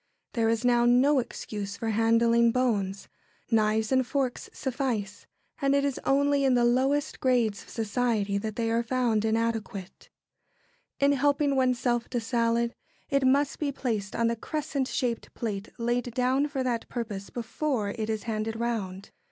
There 0.33 0.49
is 0.49 0.65
now 0.65 0.85
no 0.85 1.19
excuse 1.19 1.77
for 1.77 1.89
handling 1.91 2.51
bones 2.51 3.07
knives 3.51 3.91
and 3.91 4.01
forks 4.03 4.49
suffice; 4.51 5.27
and 5.61 5.75
it 5.75 5.85
is 5.85 5.99
only 6.05 6.43
in 6.43 6.55
the 6.55 6.65
lowest 6.65 7.19
grades 7.19 7.61
of 7.61 7.69
society 7.69 8.39
that 8.39 8.55
they 8.55 8.71
are 8.71 8.81
found 8.81 9.23
inadequate. 9.23 10.09
[Sidenote: 10.97 10.97
Salads.] 11.01 11.01
In 11.01 11.11
helping 11.19 11.55
oneself 11.55 12.09
to 12.09 12.19
salad, 12.19 12.73
it 13.11 13.27
must 13.27 13.59
be 13.59 13.71
placed 13.71 14.15
on 14.15 14.25
the 14.25 14.35
crescent 14.35 14.87
shaped 14.87 15.31
plate 15.35 15.69
laid 15.77 16.15
down 16.15 16.47
for 16.47 16.63
that 16.63 16.89
purpose 16.89 17.29
before 17.29 17.89
it 17.89 18.09
is 18.09 18.23
handed 18.23 18.55
round. 18.59 19.11